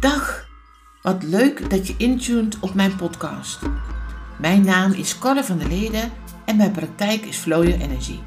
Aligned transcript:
Dag, 0.00 0.48
wat 1.02 1.22
leuk 1.22 1.70
dat 1.70 1.86
je 1.86 1.94
intuned 1.96 2.58
op 2.60 2.74
mijn 2.74 2.96
podcast. 2.96 3.58
Mijn 4.38 4.64
naam 4.64 4.92
is 4.92 5.18
Carle 5.18 5.44
van 5.44 5.58
der 5.58 5.68
Leden 5.68 6.12
en 6.44 6.56
mijn 6.56 6.70
praktijk 6.70 7.24
is 7.24 7.36
Flow 7.36 7.64
Your 7.64 7.80
Energy. 7.80 8.18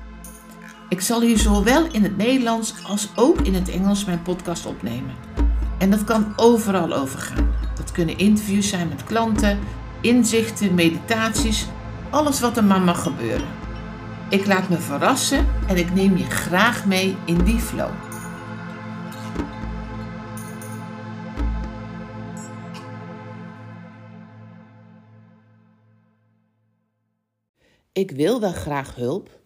Ik 0.89 1.01
zal 1.01 1.21
hier 1.21 1.37
zowel 1.37 1.85
in 1.91 2.03
het 2.03 2.17
Nederlands 2.17 2.73
als 2.83 3.09
ook 3.15 3.41
in 3.41 3.53
het 3.53 3.69
Engels 3.69 4.05
mijn 4.05 4.21
podcast 4.21 4.65
opnemen. 4.65 5.15
En 5.77 5.89
dat 5.89 6.03
kan 6.03 6.33
overal 6.35 6.93
overgaan. 6.93 7.53
Dat 7.75 7.91
kunnen 7.91 8.17
interviews 8.17 8.69
zijn 8.69 8.87
met 8.87 9.03
klanten, 9.03 9.59
inzichten, 10.01 10.73
meditaties, 10.73 11.67
alles 12.09 12.39
wat 12.39 12.57
er 12.57 12.63
maar 12.63 12.81
mag 12.81 13.03
gebeuren. 13.03 13.47
Ik 14.29 14.45
laat 14.45 14.69
me 14.69 14.77
verrassen 14.77 15.47
en 15.67 15.77
ik 15.77 15.93
neem 15.93 16.17
je 16.17 16.29
graag 16.29 16.85
mee 16.85 17.17
in 17.25 17.43
die 17.43 17.59
flow. 17.59 18.12
Ik 27.93 28.11
wil 28.11 28.39
wel 28.39 28.51
graag 28.51 28.95
hulp, 28.95 29.39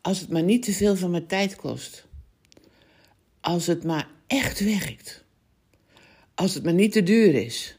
als 0.00 0.20
het 0.20 0.30
maar 0.30 0.42
niet 0.42 0.62
te 0.62 0.72
veel 0.72 0.96
van 0.96 1.10
mijn 1.10 1.26
tijd 1.26 1.56
kost. 1.56 2.06
Als 3.40 3.66
het 3.66 3.84
maar 3.84 4.08
echt 4.26 4.60
werkt. 4.60 5.24
Als 6.34 6.54
het 6.54 6.64
maar 6.64 6.74
niet 6.74 6.92
te 6.92 7.02
duur 7.02 7.34
is. 7.34 7.78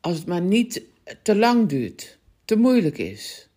Als 0.00 0.16
het 0.16 0.26
maar 0.26 0.40
niet 0.40 0.82
te 1.22 1.36
lang 1.36 1.68
duurt, 1.68 2.18
te 2.44 2.56
moeilijk 2.56 2.98
is. 2.98 3.48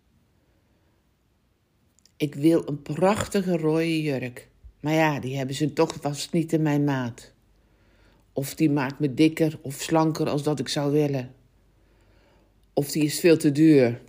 Ik 2.17 2.35
wil 2.35 2.67
een 2.67 2.81
prachtige 2.81 3.57
rode 3.57 4.01
jurk. 4.01 4.47
Maar 4.79 4.93
ja, 4.93 5.19
die 5.19 5.37
hebben 5.37 5.55
ze 5.55 5.73
toch 5.73 5.97
vast 6.01 6.31
niet 6.33 6.53
in 6.53 6.61
mijn 6.61 6.83
maat. 6.83 7.31
Of 8.33 8.55
die 8.55 8.69
maakt 8.69 8.99
me 8.99 9.13
dikker 9.13 9.59
of 9.61 9.81
slanker 9.81 10.29
als 10.29 10.43
dat 10.43 10.59
ik 10.59 10.67
zou 10.67 10.91
willen. 10.91 11.33
Of 12.73 12.91
die 12.91 13.03
is 13.03 13.19
veel 13.19 13.37
te 13.37 13.51
duur. 13.51 14.01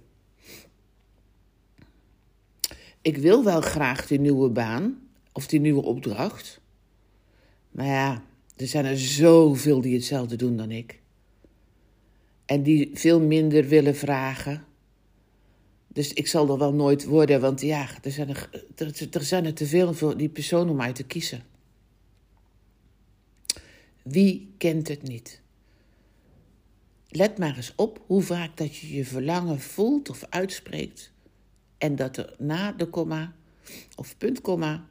Ik 3.02 3.16
wil 3.16 3.44
wel 3.44 3.60
graag 3.60 4.06
die 4.06 4.20
nieuwe 4.20 4.48
baan 4.48 5.08
of 5.32 5.46
die 5.46 5.60
nieuwe 5.60 5.82
opdracht. 5.82 6.60
Maar 7.70 7.86
ja, 7.86 8.24
er 8.56 8.66
zijn 8.66 8.84
er 8.84 8.98
zoveel 8.98 9.80
die 9.80 9.94
hetzelfde 9.94 10.36
doen 10.36 10.56
dan 10.56 10.70
ik. 10.70 11.00
En 12.44 12.62
die 12.62 12.90
veel 12.94 13.20
minder 13.20 13.68
willen 13.68 13.96
vragen. 13.96 14.64
Dus 15.88 16.12
ik 16.12 16.26
zal 16.26 16.50
er 16.50 16.58
wel 16.58 16.72
nooit 16.72 17.04
worden, 17.04 17.40
want 17.40 17.60
ja, 17.60 17.88
er 18.02 18.10
zijn 18.10 18.28
er, 18.28 18.64
er, 19.10 19.24
zijn 19.24 19.44
er 19.44 19.54
te 19.54 19.66
veel 19.66 19.94
voor 19.94 20.16
die 20.16 20.28
persoon 20.28 20.68
om 20.68 20.80
uit 20.80 20.94
te 20.94 21.04
kiezen. 21.04 21.42
Wie 24.02 24.54
kent 24.58 24.88
het 24.88 25.02
niet? 25.02 25.40
Let 27.08 27.38
maar 27.38 27.56
eens 27.56 27.72
op 27.76 28.02
hoe 28.06 28.22
vaak 28.22 28.56
dat 28.56 28.76
je 28.76 28.94
je 28.94 29.04
verlangen 29.04 29.60
voelt 29.60 30.10
of 30.10 30.24
uitspreekt. 30.28 31.11
En 31.82 31.96
dat 31.96 32.16
er 32.16 32.34
na 32.38 32.72
de 32.72 32.86
komma 32.86 33.32
of 33.96 34.18
puntkomma 34.18 34.86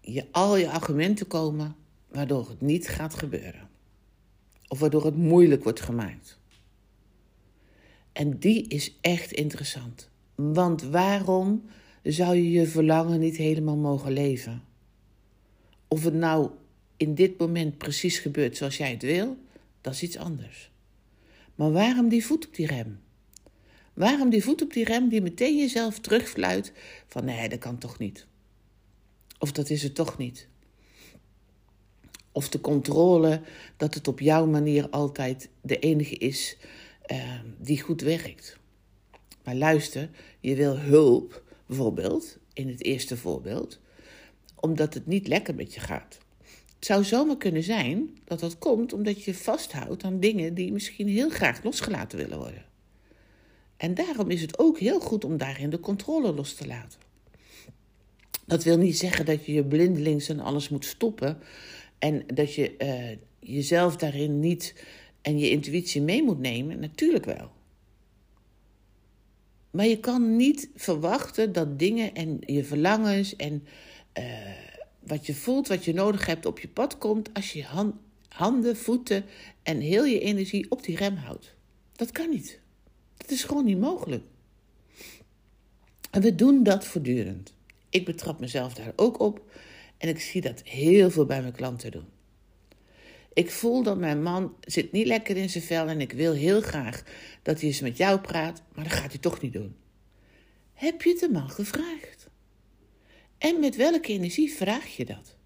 je 0.00 0.26
al 0.30 0.56
je 0.56 0.70
argumenten 0.70 1.26
komen 1.26 1.76
waardoor 2.08 2.48
het 2.48 2.60
niet 2.60 2.88
gaat 2.88 3.14
gebeuren. 3.14 3.68
Of 4.68 4.78
waardoor 4.78 5.04
het 5.04 5.16
moeilijk 5.16 5.62
wordt 5.62 5.80
gemaakt. 5.80 6.38
En 8.12 8.38
die 8.38 8.68
is 8.68 8.98
echt 9.00 9.32
interessant. 9.32 10.10
Want 10.34 10.82
waarom 10.82 11.64
zou 12.02 12.36
je 12.36 12.50
je 12.50 12.66
verlangen 12.66 13.20
niet 13.20 13.36
helemaal 13.36 13.76
mogen 13.76 14.12
leven? 14.12 14.62
Of 15.88 16.04
het 16.04 16.14
nou 16.14 16.50
in 16.96 17.14
dit 17.14 17.38
moment 17.38 17.78
precies 17.78 18.18
gebeurt 18.18 18.56
zoals 18.56 18.76
jij 18.76 18.90
het 18.90 19.02
wil, 19.02 19.36
dat 19.80 19.92
is 19.92 20.02
iets 20.02 20.16
anders. 20.16 20.70
Maar 21.54 21.72
waarom 21.72 22.08
die 22.08 22.24
voet 22.24 22.46
op 22.46 22.54
die 22.54 22.66
rem? 22.66 23.00
Waarom 23.98 24.30
die 24.30 24.42
voet 24.42 24.62
op 24.62 24.72
die 24.72 24.84
rem 24.84 25.08
die 25.08 25.22
meteen 25.22 25.56
jezelf 25.56 25.98
terugfluit 25.98 26.72
van 27.06 27.24
nee, 27.24 27.48
dat 27.48 27.58
kan 27.58 27.78
toch 27.78 27.98
niet? 27.98 28.26
Of 29.38 29.52
dat 29.52 29.70
is 29.70 29.82
het 29.82 29.94
toch 29.94 30.18
niet? 30.18 30.48
Of 32.32 32.48
de 32.48 32.60
controle 32.60 33.40
dat 33.76 33.94
het 33.94 34.08
op 34.08 34.20
jouw 34.20 34.46
manier 34.46 34.88
altijd 34.88 35.48
de 35.60 35.78
enige 35.78 36.14
is 36.14 36.56
uh, 37.06 37.40
die 37.60 37.80
goed 37.80 38.00
werkt. 38.00 38.58
Maar 39.44 39.54
luister, 39.54 40.10
je 40.40 40.54
wil 40.54 40.78
hulp, 40.78 41.42
bijvoorbeeld, 41.66 42.38
in 42.52 42.68
het 42.68 42.84
eerste 42.84 43.16
voorbeeld, 43.16 43.80
omdat 44.54 44.94
het 44.94 45.06
niet 45.06 45.28
lekker 45.28 45.54
met 45.54 45.74
je 45.74 45.80
gaat. 45.80 46.18
Het 46.74 46.86
zou 46.86 47.04
zomaar 47.04 47.36
kunnen 47.36 47.62
zijn 47.62 48.18
dat 48.24 48.40
dat 48.40 48.58
komt 48.58 48.92
omdat 48.92 49.24
je 49.24 49.34
vasthoudt 49.34 50.04
aan 50.04 50.20
dingen 50.20 50.54
die 50.54 50.72
misschien 50.72 51.08
heel 51.08 51.30
graag 51.30 51.62
losgelaten 51.62 52.18
willen 52.18 52.38
worden. 52.38 52.66
En 53.78 53.94
daarom 53.94 54.30
is 54.30 54.40
het 54.40 54.58
ook 54.58 54.78
heel 54.78 55.00
goed 55.00 55.24
om 55.24 55.36
daarin 55.36 55.70
de 55.70 55.80
controle 55.80 56.34
los 56.34 56.54
te 56.54 56.66
laten. 56.66 57.00
Dat 58.46 58.64
wil 58.64 58.78
niet 58.78 58.98
zeggen 58.98 59.24
dat 59.24 59.46
je 59.46 59.52
je 59.52 59.64
blindelings 59.64 60.28
en 60.28 60.40
alles 60.40 60.68
moet 60.68 60.84
stoppen 60.84 61.38
en 61.98 62.24
dat 62.34 62.54
je 62.54 62.74
uh, 62.78 63.16
jezelf 63.38 63.96
daarin 63.96 64.40
niet 64.40 64.84
en 65.22 65.38
je 65.38 65.50
intuïtie 65.50 66.02
mee 66.02 66.22
moet 66.22 66.38
nemen. 66.38 66.78
Natuurlijk 66.80 67.24
wel. 67.24 67.50
Maar 69.70 69.86
je 69.86 70.00
kan 70.00 70.36
niet 70.36 70.70
verwachten 70.74 71.52
dat 71.52 71.78
dingen 71.78 72.14
en 72.14 72.38
je 72.46 72.64
verlangens 72.64 73.36
en 73.36 73.66
uh, 74.18 74.24
wat 74.98 75.26
je 75.26 75.34
voelt, 75.34 75.68
wat 75.68 75.84
je 75.84 75.94
nodig 75.94 76.26
hebt 76.26 76.46
op 76.46 76.58
je 76.58 76.68
pad 76.68 76.98
komt 76.98 77.34
als 77.34 77.52
je 77.52 77.64
hand, 77.64 77.94
handen, 78.28 78.76
voeten 78.76 79.24
en 79.62 79.80
heel 79.80 80.04
je 80.04 80.20
energie 80.20 80.70
op 80.70 80.82
die 80.82 80.96
rem 80.96 81.16
houdt. 81.16 81.54
Dat 81.92 82.12
kan 82.12 82.30
niet. 82.30 82.60
Dat 83.18 83.30
is 83.30 83.44
gewoon 83.44 83.64
niet 83.64 83.78
mogelijk. 83.78 84.24
En 86.10 86.22
we 86.22 86.34
doen 86.34 86.62
dat 86.62 86.84
voortdurend. 86.84 87.54
Ik 87.90 88.04
betrap 88.04 88.40
mezelf 88.40 88.74
daar 88.74 88.92
ook 88.96 89.20
op 89.20 89.50
en 89.98 90.08
ik 90.08 90.20
zie 90.20 90.40
dat 90.40 90.62
heel 90.64 91.10
veel 91.10 91.26
bij 91.26 91.40
mijn 91.40 91.52
klanten 91.52 91.90
doen. 91.90 92.06
Ik 93.32 93.50
voel 93.50 93.82
dat 93.82 93.98
mijn 93.98 94.22
man 94.22 94.54
zit 94.60 94.92
niet 94.92 95.06
lekker 95.06 95.36
in 95.36 95.50
zijn 95.50 95.64
vel 95.64 95.86
en 95.86 96.00
ik 96.00 96.12
wil 96.12 96.32
heel 96.32 96.60
graag 96.60 97.02
dat 97.42 97.58
hij 97.58 97.68
eens 97.68 97.80
met 97.80 97.96
jou 97.96 98.20
praat, 98.20 98.62
maar 98.74 98.84
dat 98.84 98.92
gaat 98.92 99.10
hij 99.10 99.20
toch 99.20 99.40
niet 99.40 99.52
doen. 99.52 99.76
Heb 100.72 101.02
je 101.02 101.10
het 101.10 101.20
de 101.20 101.30
man 101.30 101.50
gevraagd? 101.50 102.28
En 103.38 103.60
met 103.60 103.76
welke 103.76 104.12
energie 104.12 104.52
vraag 104.52 104.96
je 104.96 105.04
dat? 105.04 105.36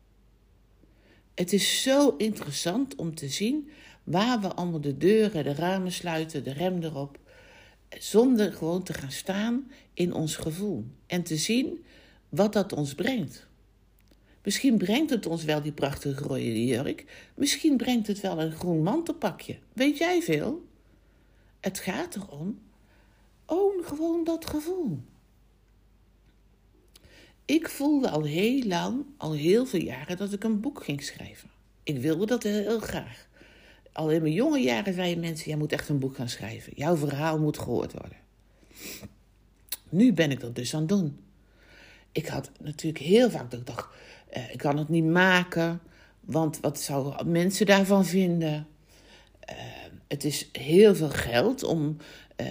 Het 1.35 1.53
is 1.53 1.83
zo 1.83 2.15
interessant 2.17 2.95
om 2.95 3.15
te 3.15 3.29
zien 3.29 3.71
waar 4.05 4.41
we 4.41 4.55
allemaal 4.55 4.81
de 4.81 4.97
deuren, 4.97 5.45
de 5.45 5.55
ramen 5.55 5.93
sluiten, 5.93 6.45
de 6.45 6.53
rem 6.53 6.83
erop, 6.83 7.19
zonder 7.99 8.53
gewoon 8.53 8.83
te 8.83 8.93
gaan 8.93 9.11
staan 9.11 9.71
in 9.95 10.13
ons 10.13 10.37
gevoel 10.37 10.85
en 11.07 11.23
te 11.23 11.37
zien 11.37 11.85
wat 12.29 12.53
dat 12.53 12.73
ons 12.73 12.95
brengt. 12.95 13.47
Misschien 14.43 14.79
brengt 14.79 15.11
het 15.11 15.27
ons 15.27 15.45
wel 15.45 15.63
die 15.63 15.73
prachtige 15.73 16.25
rode 16.25 16.65
jurk. 16.65 17.31
Misschien 17.35 17.77
brengt 17.77 18.07
het 18.07 18.21
wel 18.21 18.41
een 18.41 18.53
groen 18.53 18.83
mantelpakje. 18.83 19.59
Weet 19.73 19.99
jij 19.99 20.23
veel? 20.23 20.67
Het 21.61 21.79
gaat 21.79 22.15
erom. 22.15 22.59
Own 23.47 23.83
gewoon 23.85 24.25
dat 24.25 24.47
gevoel. 24.47 24.99
Ik 27.45 27.69
voelde 27.69 28.11
al 28.11 28.23
heel 28.23 28.63
lang, 28.63 29.05
al 29.17 29.33
heel 29.33 29.67
veel 29.67 29.81
jaren, 29.81 30.17
dat 30.17 30.33
ik 30.33 30.45
een 30.45 30.61
boek 30.61 30.85
ging 30.85 31.03
schrijven. 31.03 31.51
Ik 31.83 31.99
wilde 31.99 32.27
dat 32.27 32.43
heel 32.43 32.81
graag. 32.81 33.29
Al 33.93 34.11
in 34.11 34.23
mijn 34.23 34.35
jonge 34.35 34.59
jaren 34.59 34.95
zeiden 34.95 35.21
mensen: 35.21 35.49
jij 35.49 35.57
moet 35.57 35.73
echt 35.73 35.89
een 35.89 35.99
boek 35.99 36.17
gaan 36.17 36.29
schrijven. 36.29 36.73
Jouw 36.77 36.97
verhaal 36.97 37.39
moet 37.39 37.59
gehoord 37.59 37.93
worden. 37.93 38.19
Nu 39.89 40.13
ben 40.13 40.31
ik 40.31 40.41
dat 40.41 40.55
dus 40.55 40.75
aan 40.75 40.81
het 40.81 40.89
doen. 40.89 41.21
Ik 42.13 42.27
had 42.27 42.51
natuurlijk 42.61 43.05
heel 43.05 43.31
vaak 43.31 43.51
dat 43.51 43.61
ik 43.61 43.67
dacht: 43.67 43.89
uh, 44.37 44.53
ik 44.53 44.59
kan 44.59 44.77
het 44.77 44.89
niet 44.89 45.05
maken, 45.05 45.81
want 46.21 46.61
wat 46.61 46.81
zouden 46.81 47.31
mensen 47.31 47.67
daarvan 47.67 48.05
vinden? 48.05 48.67
Uh, 49.51 49.57
het 50.09 50.25
is 50.25 50.49
heel 50.53 50.95
veel 50.95 51.11
geld 51.11 51.63
om 51.63 51.97
uh, 52.37 52.47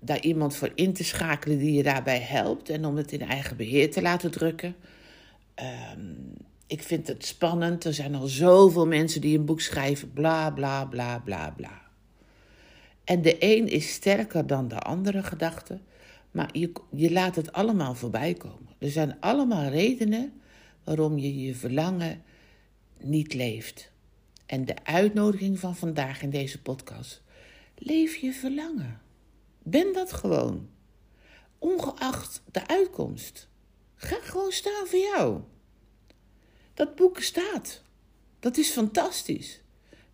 daar 0.00 0.20
iemand 0.20 0.56
voor 0.56 0.72
in 0.74 0.92
te 0.92 1.04
schakelen 1.04 1.58
die 1.58 1.72
je 1.72 1.82
daarbij 1.82 2.20
helpt 2.20 2.68
en 2.68 2.84
om 2.84 2.96
het 2.96 3.12
in 3.12 3.22
eigen 3.22 3.56
beheer 3.56 3.90
te 3.90 4.02
laten 4.02 4.30
drukken. 4.30 4.76
Ehm, 5.54 6.00
ik 6.70 6.82
vind 6.82 7.06
het 7.06 7.26
spannend. 7.26 7.84
Er 7.84 7.94
zijn 7.94 8.14
al 8.14 8.26
zoveel 8.26 8.86
mensen 8.86 9.20
die 9.20 9.38
een 9.38 9.44
boek 9.44 9.60
schrijven. 9.60 10.12
Bla 10.12 10.50
bla 10.50 10.84
bla 10.84 11.18
bla 11.18 11.50
bla. 11.50 11.80
En 13.04 13.22
de 13.22 13.36
een 13.38 13.68
is 13.68 13.92
sterker 13.92 14.46
dan 14.46 14.68
de 14.68 14.78
andere 14.78 15.22
gedachte. 15.22 15.80
Maar 16.30 16.48
je, 16.52 16.72
je 16.90 17.12
laat 17.12 17.36
het 17.36 17.52
allemaal 17.52 17.94
voorbij 17.94 18.34
komen. 18.34 18.74
Er 18.78 18.90
zijn 18.90 19.20
allemaal 19.20 19.68
redenen 19.68 20.40
waarom 20.84 21.18
je 21.18 21.42
je 21.42 21.54
verlangen 21.54 22.22
niet 22.98 23.34
leeft. 23.34 23.92
En 24.46 24.64
de 24.64 24.84
uitnodiging 24.84 25.58
van 25.58 25.76
vandaag 25.76 26.22
in 26.22 26.30
deze 26.30 26.62
podcast. 26.62 27.22
Leef 27.74 28.16
je 28.16 28.32
verlangen. 28.32 29.00
Ben 29.62 29.92
dat 29.92 30.12
gewoon. 30.12 30.68
Ongeacht 31.58 32.42
de 32.50 32.66
uitkomst. 32.66 33.48
Ga 33.94 34.16
gewoon 34.22 34.52
staan 34.52 34.86
voor 34.86 34.98
jou. 34.98 35.40
Dat 36.80 36.94
boek 36.94 37.20
staat. 37.20 37.82
Dat 38.38 38.56
is 38.56 38.70
fantastisch. 38.70 39.60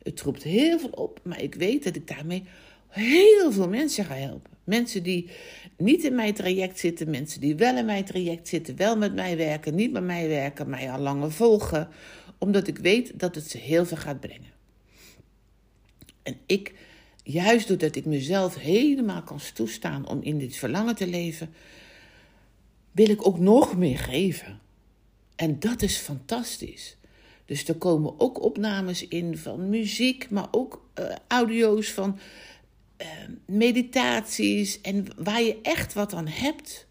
Het 0.03 0.21
roept 0.21 0.43
heel 0.43 0.79
veel 0.79 0.89
op, 0.91 1.21
maar 1.23 1.43
ik 1.43 1.55
weet 1.55 1.85
dat 1.85 1.97
ik 1.97 2.09
daarmee 2.09 2.45
heel 2.89 3.53
veel 3.53 3.69
mensen 3.69 4.05
ga 4.05 4.15
helpen. 4.15 4.51
Mensen 4.65 5.03
die 5.03 5.31
niet 5.77 6.05
in 6.05 6.15
mijn 6.15 6.35
traject 6.35 6.79
zitten, 6.79 7.11
mensen 7.11 7.41
die 7.41 7.55
wel 7.55 7.77
in 7.77 7.85
mijn 7.85 8.05
traject 8.05 8.49
zitten, 8.49 8.77
wel 8.77 8.97
met 8.97 9.15
mij 9.15 9.37
werken, 9.37 9.75
niet 9.75 9.93
met 9.93 10.03
mij 10.03 10.29
werken, 10.29 10.71
mij 10.71 10.91
al 10.91 10.99
langer 10.99 11.33
volgen, 11.33 11.89
omdat 12.39 12.67
ik 12.67 12.79
weet 12.79 13.19
dat 13.19 13.35
het 13.35 13.51
ze 13.51 13.59
heel 13.59 13.87
veel 13.87 13.97
gaat 13.97 14.21
brengen. 14.21 14.53
En 16.23 16.37
ik, 16.47 16.75
juist 17.23 17.69
doordat 17.69 17.97
ik 17.97 18.05
mezelf 18.05 18.55
helemaal 18.55 19.23
kan 19.23 19.41
toestaan 19.55 20.09
om 20.09 20.23
in 20.23 20.39
dit 20.39 20.57
verlangen 20.57 20.95
te 20.95 21.07
leven, 21.07 21.55
wil 22.93 23.11
ik 23.11 23.27
ook 23.27 23.39
nog 23.39 23.77
meer 23.77 23.99
geven. 23.99 24.65
En 25.37 25.59
dat 25.59 25.83
is 25.83 25.97
fantastisch. 25.97 26.97
Dus 27.45 27.69
er 27.69 27.75
komen 27.75 28.21
ook 28.21 28.43
opnames 28.43 29.09
in 29.09 29.39
van 29.39 29.69
muziek, 29.69 30.31
maar 30.31 30.49
ook 30.51 30.89
uh, 30.99 31.15
audio's 31.27 31.93
van 31.93 32.19
uh, 33.03 33.07
meditaties 33.47 34.81
en 34.81 35.07
waar 35.17 35.43
je 35.43 35.59
echt 35.63 35.93
wat 35.93 36.15
aan 36.15 36.29
hebt. 36.29 36.87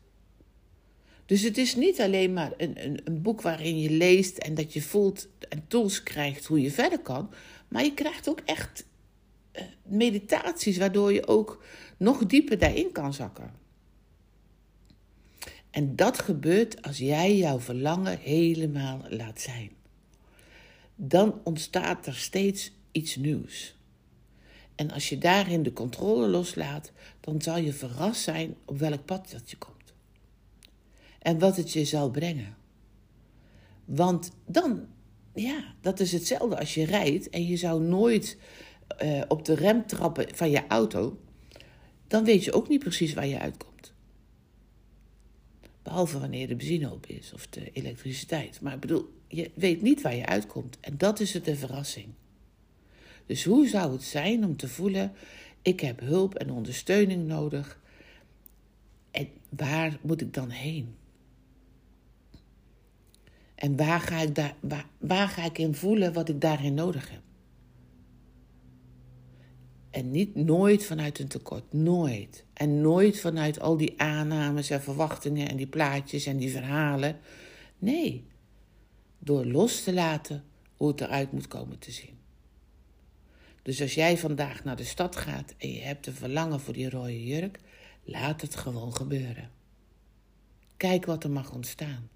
Dus 1.26 1.42
het 1.42 1.58
is 1.58 1.76
niet 1.76 2.02
alleen 2.02 2.34
maar 2.34 2.52
een, 2.58 2.86
een, 2.86 3.00
een 3.04 3.22
boek 3.22 3.42
waarin 3.42 3.80
je 3.80 3.90
leest 3.90 4.38
en 4.38 4.56
dat 4.56 4.74
je 4.74 4.82
voelt 4.82 5.28
en 5.50 5.66
tools 5.68 6.04
krijgt 6.04 6.46
hoe 6.46 6.62
je 6.62 6.72
verder 6.72 7.00
kan, 7.00 7.30
maar 7.68 7.84
je 7.84 7.94
krijgt 7.94 8.30
ook 8.30 8.40
echt 8.46 8.86
uh, 9.54 9.62
meditaties 9.84 10.78
waardoor 10.78 11.14
je 11.14 11.28
ook 11.28 11.64
nog 11.98 12.26
dieper 12.26 12.58
daarin 12.58 12.92
kan 12.92 13.14
zakken. 13.14 13.65
En 15.76 15.96
dat 15.96 16.20
gebeurt 16.20 16.82
als 16.82 16.98
jij 16.98 17.38
jouw 17.38 17.60
verlangen 17.60 18.20
helemaal 18.20 19.02
laat 19.10 19.42
zijn. 19.42 19.72
Dan 20.96 21.42
ontstaat 21.44 22.06
er 22.06 22.16
steeds 22.16 22.72
iets 22.92 23.16
nieuws. 23.16 23.76
En 24.76 24.92
als 24.92 25.10
je 25.10 25.18
daarin 25.18 25.64
de 25.64 25.74
controle 25.74 26.28
loslaat, 26.28 26.92
dan 27.20 27.42
zal 27.42 27.58
je 27.58 27.74
verrast 27.74 28.22
zijn 28.22 28.56
op 28.66 28.78
welk 28.78 29.06
pad 29.06 29.32
dat 29.32 29.50
je 29.52 29.58
komt. 29.58 29.94
En 31.20 31.40
wat 31.40 31.58
het 31.58 31.74
je 31.74 31.86
zal 31.86 32.12
brengen. 32.12 32.56
Want 33.86 34.32
dan, 34.46 34.88
ja, 35.34 35.74
dat 35.82 36.00
is 36.00 36.12
hetzelfde 36.12 36.60
als 36.60 36.74
je 36.74 36.86
rijdt 36.86 37.30
en 37.30 37.46
je 37.46 37.58
zou 37.58 37.82
nooit 37.82 38.38
uh, 39.04 39.22
op 39.28 39.46
de 39.46 39.56
rem 39.56 39.86
trappen 39.86 40.36
van 40.36 40.50
je 40.50 40.68
auto. 40.68 41.20
Dan 42.08 42.24
weet 42.24 42.44
je 42.44 42.54
ook 42.54 42.68
niet 42.68 42.80
precies 42.80 43.14
waar 43.14 43.28
je 43.28 43.40
uitkomt. 43.40 43.75
Behalve 45.96 46.20
wanneer 46.20 46.48
de 46.48 46.56
benzine 46.56 46.92
op 46.92 47.06
is 47.06 47.34
of 47.34 47.48
de 47.48 47.72
elektriciteit. 47.72 48.62
Maar 48.62 48.74
ik 48.74 48.80
bedoel, 48.80 49.14
je 49.28 49.52
weet 49.54 49.82
niet 49.82 50.02
waar 50.02 50.16
je 50.16 50.26
uitkomt. 50.26 50.78
En 50.80 50.98
dat 50.98 51.20
is 51.20 51.34
het 51.34 51.46
de 51.46 51.56
verrassing. 51.56 52.08
Dus 53.26 53.44
hoe 53.44 53.68
zou 53.68 53.92
het 53.92 54.04
zijn 54.04 54.46
om 54.46 54.58
te 54.58 54.68
voelen: 54.68 55.12
ik 55.62 55.80
heb 55.80 56.00
hulp 56.00 56.36
en 56.36 56.52
ondersteuning 56.52 57.28
nodig. 57.28 57.80
En 59.12 59.28
waar 59.50 59.98
moet 60.02 60.22
ik 60.22 60.34
dan 60.34 60.50
heen? 60.50 60.96
En 63.56 63.76
waar 63.76 64.00
ga 64.00 64.22
ik, 64.22 64.36
daar, 64.36 64.56
waar, 64.60 64.86
waar 64.98 65.28
ga 65.28 65.46
ik 65.46 65.58
in 65.58 65.76
voelen 65.76 66.14
wat 66.14 66.30
ik 66.30 66.42
daarin 66.42 66.74
nodig 66.74 67.10
heb? 67.10 67.22
En 69.96 70.12
niet 70.12 70.36
nooit 70.36 70.86
vanuit 70.86 71.20
een 71.20 71.28
tekort. 71.28 71.74
Nooit. 71.74 72.46
En 72.54 72.82
nooit 72.82 73.20
vanuit 73.20 73.60
al 73.60 73.78
die 73.78 74.02
aannames 74.02 74.70
en 74.70 74.82
verwachtingen 74.82 75.50
en 75.50 75.58
die 75.58 75.68
plaatjes 75.68 76.26
en 76.26 76.38
die 76.38 76.52
verhalen. 76.52 77.20
Nee. 77.80 78.26
Door 79.20 79.46
los 79.46 79.84
te 79.84 79.94
laten 79.94 80.44
hoe 80.78 80.88
het 80.88 81.02
eruit 81.02 81.32
moet 81.32 81.48
komen 81.48 81.80
te 81.80 81.92
zien. 81.92 82.18
Dus 83.62 83.82
als 83.82 83.94
jij 83.94 84.18
vandaag 84.18 84.64
naar 84.64 84.76
de 84.76 84.84
stad 84.84 85.16
gaat 85.16 85.54
en 85.58 85.72
je 85.72 85.82
hebt 85.82 86.08
een 86.08 86.14
verlangen 86.14 86.60
voor 86.60 86.74
die 86.74 86.90
rode 86.90 87.26
jurk, 87.26 87.60
laat 88.04 88.42
het 88.42 88.56
gewoon 88.56 88.96
gebeuren. 88.96 89.50
Kijk 90.78 91.06
wat 91.06 91.24
er 91.24 91.32
mag 91.32 91.52
ontstaan. 91.52 92.10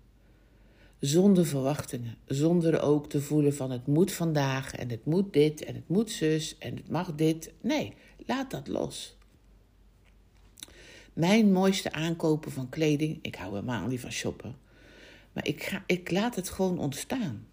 Zonder 0.99 1.45
verwachtingen, 1.45 2.17
zonder 2.25 2.81
ook 2.81 3.09
te 3.09 3.21
voelen 3.21 3.55
van 3.55 3.71
het 3.71 3.87
moet 3.87 4.11
vandaag 4.11 4.75
en 4.75 4.89
het 4.89 5.05
moet 5.05 5.33
dit 5.33 5.63
en 5.63 5.75
het 5.75 5.87
moet 5.87 6.11
zus 6.11 6.57
en 6.57 6.75
het 6.75 6.89
mag 6.89 7.15
dit. 7.15 7.51
Nee, 7.61 7.93
laat 8.25 8.51
dat 8.51 8.67
los. 8.67 9.17
Mijn 11.13 11.51
mooiste 11.51 11.91
aankopen 11.91 12.51
van 12.51 12.69
kleding, 12.69 13.19
ik 13.21 13.35
hou 13.35 13.49
helemaal 13.49 13.87
niet 13.87 13.99
van 13.99 14.11
shoppen, 14.11 14.55
maar 15.33 15.47
ik, 15.47 15.63
ga, 15.63 15.83
ik 15.85 16.11
laat 16.11 16.35
het 16.35 16.49
gewoon 16.49 16.79
ontstaan. 16.79 17.47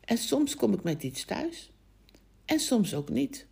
En 0.00 0.18
soms 0.18 0.56
kom 0.56 0.72
ik 0.72 0.82
met 0.82 1.02
iets 1.02 1.24
thuis 1.24 1.70
en 2.44 2.60
soms 2.60 2.94
ook 2.94 3.08
niet. 3.08 3.46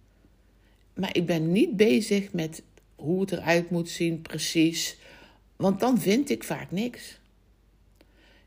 Maar 0.94 1.16
ik 1.16 1.26
ben 1.26 1.52
niet 1.52 1.76
bezig 1.76 2.32
met 2.32 2.62
hoe 2.96 3.20
het 3.20 3.32
eruit 3.32 3.70
moet 3.70 3.88
zien 3.88 4.22
precies, 4.22 4.96
want 5.56 5.80
dan 5.80 6.00
vind 6.00 6.30
ik 6.30 6.44
vaak 6.44 6.70
niks. 6.70 7.17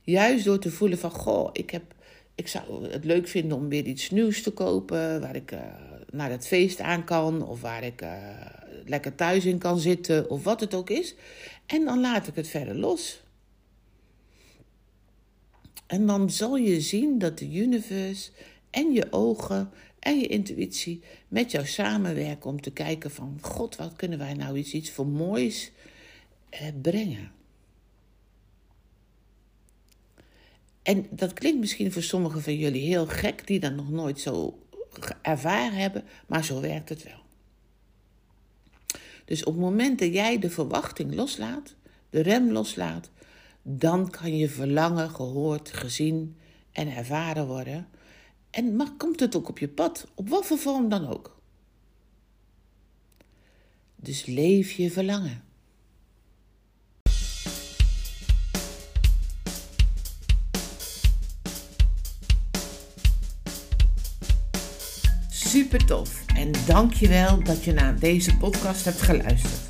Juist 0.02 0.46
door 0.46 0.60
te 0.60 0.72
voelen 0.72 0.98
van, 0.98 1.12
goh, 1.12 1.50
ik, 1.54 1.70
heb, 1.70 1.84
ik 2.36 2.48
zou 2.48 2.88
het 2.88 3.06
leuk 3.06 3.28
vinden 3.28 3.58
om 3.58 3.70
weer 3.70 3.86
iets 3.86 4.10
nieuws 4.10 4.42
te 4.42 4.52
kopen, 4.52 5.22
waar 5.22 5.36
ik 5.36 5.52
uh, 5.52 5.60
naar 6.12 6.30
het 6.30 6.48
feest 6.48 6.80
aan 6.80 7.04
kan, 7.04 7.48
of 7.48 7.62
waar 7.62 7.84
ik 7.84 8.02
uh, 8.02 8.10
lekker 8.86 9.16
thuis 9.16 9.46
in 9.46 9.58
kan 9.58 9.80
zitten, 9.80 10.30
of 10.30 10.44
wat 10.44 10.60
het 10.60 10.74
ook 10.74 10.90
is. 10.90 11.16
En 11.66 11.86
dan 11.86 12.00
laat 12.00 12.28
ik 12.28 12.36
het 12.36 12.48
verder 12.48 12.76
los. 12.76 13.22
En 15.88 16.06
dan 16.06 16.30
zal 16.30 16.56
je 16.56 16.82
zien 16.82 17.20
dat 17.20 17.38
de 17.38 17.54
universe 17.54 18.32
en 18.70 18.92
je 18.94 19.08
ogen 19.10 19.72
en 20.00 20.20
je 20.20 20.28
intuïtie 20.28 21.02
met 21.28 21.52
jou 21.52 21.66
samenwerken 21.66 22.50
om 22.50 22.62
te 22.62 22.72
kijken 22.72 23.12
van 23.12 23.38
God, 23.42 23.76
wat 23.76 23.96
kunnen 23.96 24.18
wij 24.18 24.34
nou 24.34 24.58
iets, 24.58 24.74
iets 24.74 24.92
voor 24.92 25.08
moois 25.08 25.72
eh, 26.50 26.68
brengen. 26.82 27.32
En 30.84 31.08
dat 31.10 31.34
klinkt 31.34 31.60
misschien 31.60 31.92
voor 31.92 32.02
sommigen 32.02 32.42
van 32.42 32.58
jullie 32.58 32.86
heel 32.86 33.06
gek, 33.06 33.48
die 33.48 33.60
dat 33.60 33.74
nog 33.74 33.90
nooit 33.90 34.20
zo 34.20 34.60
ervaren 35.22 35.78
hebben, 35.78 36.04
maar 36.28 36.44
zo 36.44 36.62
werkt 36.62 36.90
het 36.90 37.04
wel. 37.04 37.20
Dus 39.26 39.44
op 39.44 39.54
het 39.54 39.62
moment 39.62 40.00
dat 40.00 40.14
jij 40.14 40.40
de 40.40 40.50
verwachting 40.50 41.16
loslaat, 41.16 41.76
de 42.10 42.22
rem 42.22 42.52
loslaat, 42.52 43.10
dan 43.62 44.10
kan 44.10 44.38
je 44.38 44.50
verlangen 44.50 45.10
gehoord, 45.10 45.74
gezien 45.74 46.38
en 46.72 46.96
ervaren 46.96 47.48
worden. 47.48 47.88
En 48.50 48.76
mag, 48.76 48.98
komt 48.98 49.20
het 49.20 49.36
ook 49.36 49.50
op 49.50 49.60
je 49.60 49.70
pad, 49.70 50.08
op 50.16 50.30
wat 50.30 50.46
voor 50.46 50.58
vorm 50.58 50.90
dan 50.90 51.08
ook. 51.08 51.40
Dus 53.96 54.26
leef 54.26 54.72
je 54.72 54.92
verlangen. 54.92 55.44
Super 65.52 65.86
tof 65.86 66.24
en 66.36 66.52
dankjewel 66.66 67.44
dat 67.44 67.64
je 67.64 67.74
naar 67.74 68.00
deze 68.00 68.38
podcast 68.38 68.86
hebt 68.86 69.02
geluisterd. 69.02 69.62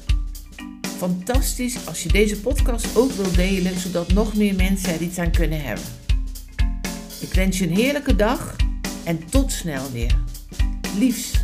Fantastisch 0.97 1.87
als 1.87 2.03
je 2.03 2.09
deze 2.09 2.39
podcast 2.39 2.97
ook 2.97 3.11
wilt 3.11 3.35
delen, 3.35 3.79
zodat 3.79 4.13
nog 4.13 4.35
meer 4.35 4.55
mensen 4.55 4.93
er 4.93 5.01
iets 5.01 5.17
aan 5.17 5.31
kunnen 5.31 5.61
hebben. 5.63 5.85
Ik 7.19 7.33
wens 7.33 7.57
je 7.57 7.67
een 7.67 7.75
heerlijke 7.75 8.15
dag 8.15 8.55
en 9.03 9.25
tot 9.29 9.51
snel 9.51 9.91
weer. 9.91 10.15
Liefs. 10.97 11.40